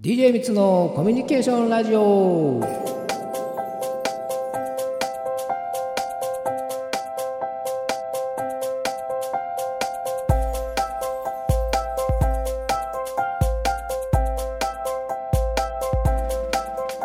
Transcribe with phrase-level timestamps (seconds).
[0.00, 2.60] DJ みつのコミュニケーションラジオ。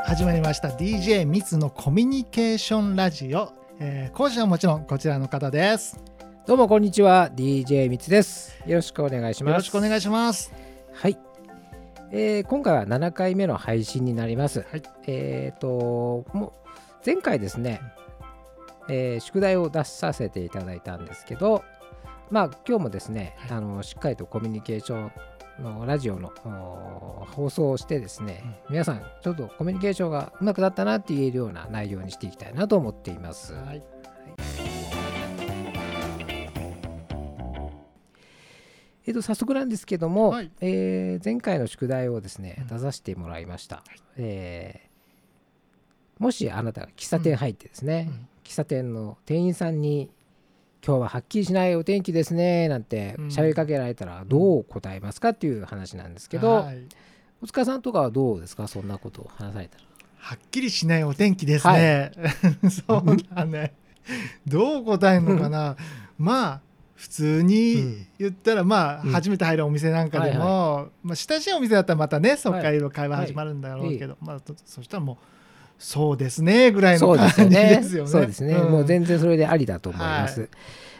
[0.05, 0.67] 始まりました。
[0.67, 5.99] DJ ミツのコミュニケーションラジオ、えー講師はもちろんこちらの方です。
[6.45, 7.31] どうもこんにちは。
[7.33, 8.55] DJ みつです。
[8.67, 9.55] よろしくお願いしよます。
[9.55, 10.53] ろしくお願いします。
[10.93, 11.17] はい、
[12.15, 14.83] えー今回は7回目の配信になります、はい。
[15.07, 16.69] えっ、ともう
[17.03, 17.81] 前回ですね、
[18.87, 21.63] えー宿題を出させていただいたんですけど
[22.29, 25.09] まあ今日もですね、あのしっかりとコミュニケーショ
[25.59, 33.55] ンのラジオのお放送をしてですね、皆さんちょっとコミュニケーションがうまくなったなって言えるような内容にしていきたいなと思っています。
[33.55, 33.81] はい
[39.05, 40.51] えっと、早速なんですけども、はい。
[40.61, 42.67] えー前回の宿題をですね、うん。
[42.67, 43.83] 出させてもらいました、
[44.17, 44.93] えー
[46.19, 48.27] もしあなたが喫茶店入ってですね、うん。
[48.43, 50.09] 喫茶店の店員さんに
[50.85, 53.27] 「今日ははっきりしないお天気ですね」なんてうん。
[53.27, 56.77] 喋りかけられたらどう答えますかっていう話なんですけど、はい。
[57.41, 58.67] お塚さんとかはどうですか？
[58.67, 59.83] そんなことを話されたら。
[60.17, 62.11] はっきりしないお天気ですね、
[62.87, 63.73] そうだね。
[64.47, 65.75] どう答えるのかな。
[66.17, 66.61] まあ
[66.95, 69.11] 普通に言ったら、まあうん。
[69.11, 75.17] 初めて入るお店なんかでも、まあ、親しいお店だったらまたねそっからいろいろ会話始まるんだろうけど、まあ、とそしたらもう
[75.79, 78.09] そうですねぐらいの感じですよね。
[78.09, 78.71] そうですね、 ん。
[78.71, 80.41] もう全然それでありだと思います。
[80.41, 80.47] は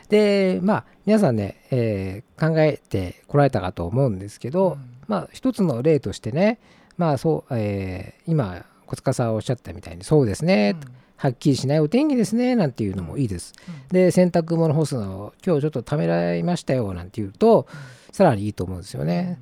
[0.10, 4.80] で、まあ、皆さんね、えー考えてこられたかと思うんですけど、うん。
[5.08, 6.60] まあ、一つの例としてね、
[6.98, 10.76] まあ、そう、えー今、小塚さんおっしゃったみたいに、そうですね、
[11.24, 13.54] はっきりしないお天気ですね、なんていうのもいいです。
[13.66, 13.96] うん。
[13.96, 17.66] で、洗濯物干すの、今日ちょっとためらいましたよ、なんて言うと、
[18.12, 19.40] さらにいいと思うんですよね。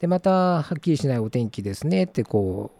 [0.00, 2.72] でまたはっきりしないお天気ですねってこ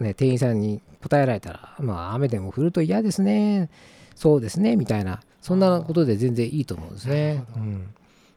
[0.00, 3.70] う、ね、店員さんに答えられたらまあ雨でも降ると嫌ですね。
[4.14, 7.44] そうですねみたいなそんなことで全然いいと思うんですね。
[7.56, 7.94] うん。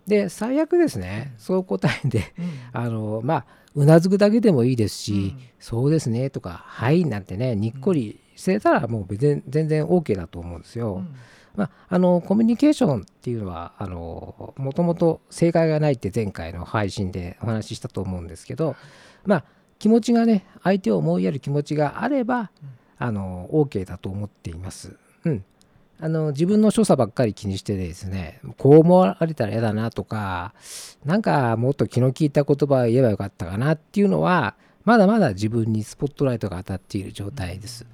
[0.07, 2.45] で最悪ですねそう答えてうん。
[2.73, 5.39] あのまあうなずくだけでもいいですし、うん。
[5.59, 10.95] そうですねとかはいなんてねにっこりしてたらもう全然 OK だと思うんですよ。
[10.95, 11.15] うん
[11.55, 18.75] まあ、あのコミュニケーションっていうのはあのもともと正解がないって前回の配信でお話ししたと思うんですけど、
[19.25, 19.45] まあ、
[19.79, 22.47] 気持ちがね相手を思いやる気持ちがあれば、うん
[22.97, 24.97] あの OK だと思っています。
[25.25, 25.43] うん
[25.97, 30.53] あの自分の所作ばっかり気にしてですねこう思われたら嫌だなとか
[31.05, 37.85] なんかもっと気の利いた言葉を言えばよかったかなっていうのはまだまだ自分にスポットライトが当たっている状態です。
[37.85, 37.89] うん、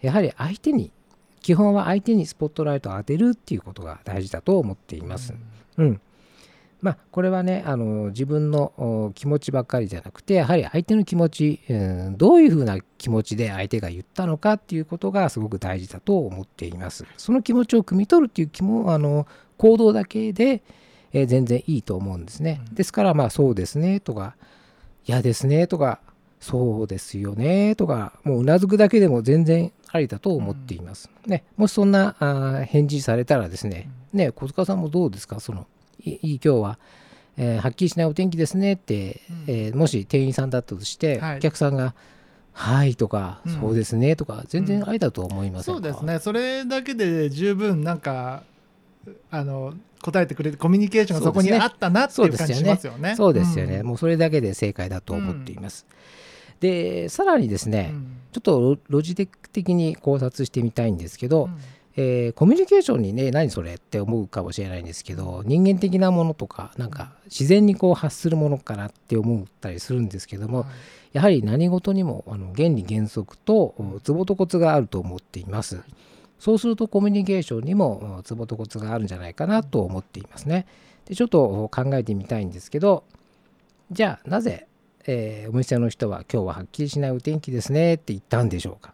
[0.00, 0.92] やはり相手に
[1.44, 5.34] 基本は相手にスポットライトを当てるっていうことが大事だと思っています。
[5.76, 6.00] うん。
[6.80, 17.04] まあこれはねあの自分のお気持ちばっかりじゃなくてやはり相手の気持ち、うん、どういうふうな気持ちで相手が言ったのかっていうことがすごく大事だと思っています。
[17.16, 19.26] その気持ちを汲み取るっていう気もあの
[19.56, 20.62] 行動だけで、
[21.12, 22.60] えー全然いいと思うんですね。
[22.68, 24.36] うんですからまあそうですねとか
[25.06, 26.00] 嫌ですねとか
[26.44, 31.08] そうですよねとかもううなずくだけでも全然ありだと思っています。
[31.26, 35.40] ね、もしそんなあー返事されたらですね、ね小塚さんもどうですか？
[35.40, 35.66] その
[36.00, 36.78] いいい今日は、
[37.36, 39.44] えーはっきりしないお天気ですねって、うん。
[39.46, 41.36] えーもし店員さんだったとして、はい。
[41.38, 41.94] お客さんが
[42.52, 43.60] 「はい」とか、うん。
[43.60, 46.18] そうですね」とか全然ありだと思いませんか、そうですね。
[46.18, 48.42] それだけで十分なんか
[49.30, 53.14] あの答えてくれるコミュニケーションがそこにあったなっていう感じしますよね。
[53.16, 53.86] そうですよね、ん。
[53.86, 55.86] もうそれだけで正解だと思っています。
[56.60, 61.56] でさらにですね、うんちょっとロロジテク的に考察してみたいんですけど、うん
[61.96, 70.68] えーコミュニケーションにね何それって思うかもしれないんですけど人間的なものとかなんか自然にこう発するものかなって思ったりするんですけども、はい
[71.14, 75.80] やはり何事にもあの原理原則とおツボとコツがあると思っています。
[76.40, 80.66] そうするとコミュニケーションにもおツボとコツがあるんじゃないかなと思っていますね。
[81.06, 83.04] でちょっとお考えてみたいんですけど
[83.92, 84.66] じゃあなぜ、
[85.06, 88.92] えーお店の人は今日ははっきりしないお天気ですねって言ったんでしょうか。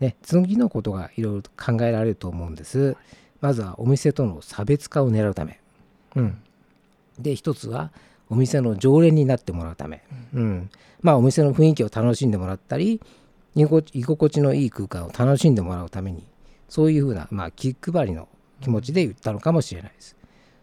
[0.00, 2.96] ね、次のことがいろいろ考えられると思うんです。
[3.40, 5.60] まずはお店との差別化を狙うため。
[6.16, 6.38] うん、
[7.18, 7.90] で一つは
[8.28, 10.02] お店の常連になってもらうため。
[10.34, 10.70] うん、
[11.00, 13.00] まあお店の雰囲気を楽しんでもらったり
[13.54, 16.24] 居心地のいい空間を楽しんでもらうために
[16.68, 18.28] そういうふうな、まあ、気配りの
[18.62, 20.16] 気持ちで言ったのかもしれないです。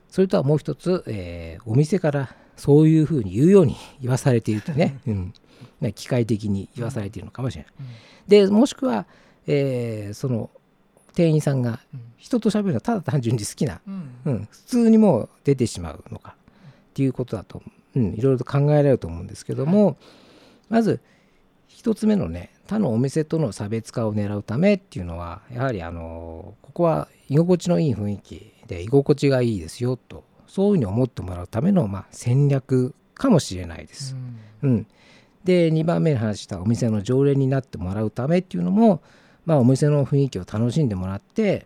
[0.09, 5.33] それとはもう一つ、えーお店からそういうふうに言うように言わされているとね, うん、
[5.81, 7.71] ね機械的に言わされているのかもしれない。
[8.27, 9.05] でもしくは、
[9.47, 10.49] えーその
[11.13, 12.01] 店員さんがうん。
[12.17, 14.11] 人と喋るのはただ単純に好きな、うん。
[14.25, 16.35] うん、普通にもう出てしまうのか
[16.91, 17.63] っていうことだと、
[17.95, 19.97] うん、いろいろと考えられると思うんですけども、
[20.69, 20.99] まず
[21.69, 34.15] 1つ目のね他のお店との差別化を狙うためっていうのはやはりあのここは居心地のいい雰囲気で居心地がいいですよとそういうふうに思ってもらうための、まあ、戦略かもしれないです。
[34.61, 34.87] うん、うん、
[35.43, 39.01] で2番目に話したお店の常連になってもらうためっていうのも、
[39.47, 41.65] まあ、お店の雰囲気を楽しんでもらって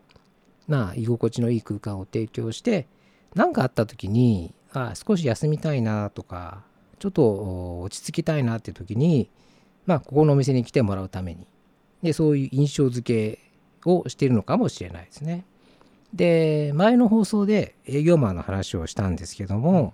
[0.70, 2.88] まあ居心地のいい空間を提供して
[3.36, 6.64] 何かあった時にあ少し休みたいなとか
[7.00, 9.30] ちょっと落ち着きたいなっていう時に
[9.86, 11.48] まあここのお店に来てもらうために
[12.02, 13.40] でそういう印象付け
[13.90, 15.46] をしているのかもしれないですね。
[16.14, 19.94] で前の放送で営業マンの話をしたんですけども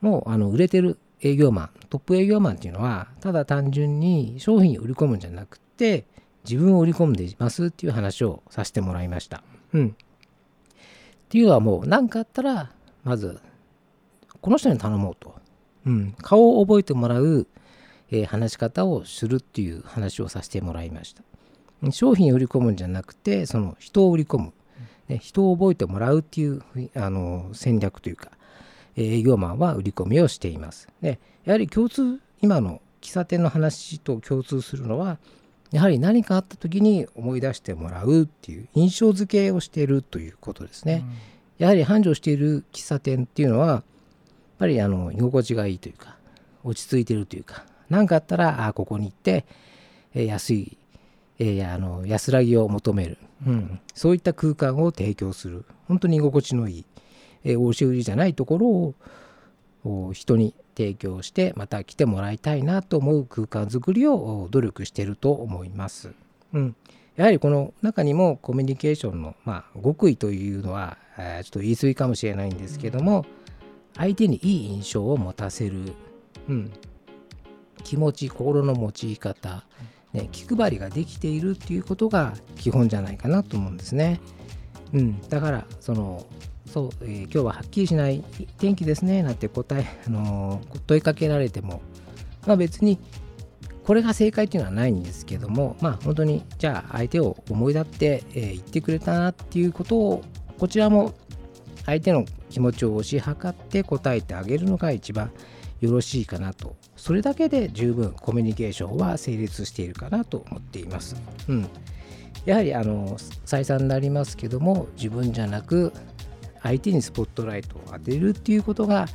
[0.00, 6.04] もうあの売れてる営業マントップ営業マンっていうのはただ単純に商品を売り込むんじゃなくて
[6.48, 9.42] 自分を売り込んでいますっていう話をさせてもらいました。
[9.72, 9.88] うん。
[9.88, 12.70] っていうのはもう何かあったら
[13.02, 13.40] まず
[14.40, 15.34] この人に頼もうと。
[15.86, 17.46] うん、顔を覚えてもらう、
[18.10, 21.22] えー、話し方をするっていう話をさせてもらいました。
[21.90, 24.52] 商品を売り込むんじゃなくてその人を売り込む、
[25.08, 26.62] ね、人を覚えてもらうっていう
[26.94, 28.30] あの戦略というか
[28.96, 30.88] 営業マンは売り込みをしています。
[31.02, 35.18] でやはり共通今の喫茶店の話と共通するのは
[35.70, 41.04] やはり何かあった時に思い出してもらうっていう印象付けをしているということですね。
[41.04, 41.12] うん、
[41.58, 43.82] やはり繁盛している喫茶店っていうのはやっ
[44.58, 46.16] ぱりあの居心地がいいというか
[46.64, 49.44] 落ち着いてるというか何かあったらあここに行って、
[50.14, 50.78] えー、安い、
[51.38, 55.64] えー、あの安らぎを求める、うん、そういった空間を提供する。
[55.88, 56.84] 本当に居心地のいい、
[57.44, 58.94] えー、卸売りじゃないところ
[59.84, 66.12] を人に提供してまた来てもらいたいなと思う空間づくりを努力していると思います。
[66.52, 66.76] うん、
[67.16, 73.24] やはりこの中にもコミュニケーションの、まあ、極意というのは、えー、ちょっと言い過ぎかもしれないんですけども
[73.96, 75.92] 相手にいい印象を持たせる、
[76.48, 76.72] うん、
[77.86, 79.62] 気持ち心の持ち方、
[80.12, 84.20] ね、気配りができているっていうことが基本じゃないかなと思うんですね。
[84.92, 86.26] うん、だからその
[86.66, 88.24] そう、えー、今日ははっきりしない
[88.58, 91.80] 天気ですねなんて答え、あのー、問いかけられても、
[92.44, 92.98] まあ、別に
[93.84, 100.24] これが正解っていうのはないんですけどもまあ本当にじゃあ相手を思い立って、えー、言ってくれたなっていうことを
[100.58, 101.14] こちらも
[101.84, 105.30] 相手の気持ちを推し量って答えてあげるのが一番
[105.80, 111.16] よろしいかなとそれだけで十分コミュニケーションは成立しているかなと思っています。
[111.48, 111.68] うん、
[112.44, 115.92] やはりあの再三になりますけども自分じゃなく
[116.62, 119.06] 相手にスポットライトを当てるっていうことが、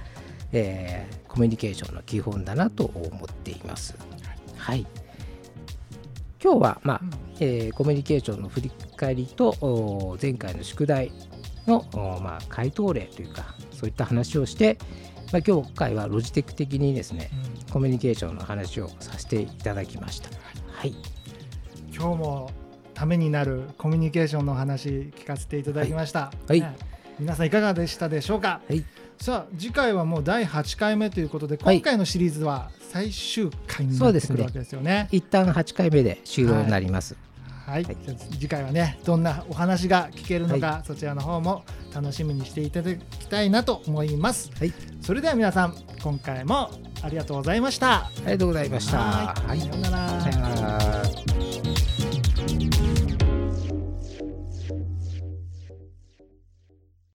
[0.51, 3.95] えー、コミュニケーションの基本だなと思っています。
[4.55, 4.85] はい。
[6.43, 7.01] 今日は、まあ
[7.39, 11.11] えー、コミュニケーションの振り返りと前回の宿題
[11.67, 11.85] の、
[12.21, 14.77] まあ、回答例というかそういった話をして、
[15.31, 17.29] まあ、今回はロジテク的にですね、
[17.65, 20.29] うん、コミュニケーションの話をさせていただきました。
[20.73, 20.95] はい、
[21.93, 22.51] 今日も
[22.93, 26.31] ためになるコミュニケーションの話聞かせていただきました。
[26.47, 26.75] はい、はい。
[27.19, 28.83] 皆さんいかがでしたでしょうか、はい、
[29.19, 34.91] さあ次回はもう第8回目ということで今回のシリーズは最終回になってくるわけですよね。
[34.91, 35.09] ね。
[35.11, 37.15] 一旦8回目で終了になります。
[37.65, 37.97] はい、はい、
[38.31, 41.63] 次回はねどんなお話が聞けるのか、はい、そちらの方も
[41.93, 46.71] 楽しみにしていただきたいなと思います、はい、それでは皆さん今回も
[47.03, 48.05] ありがとうございました。
[48.05, 48.97] ありがとうございました。
[48.97, 51.30] はい、さようなら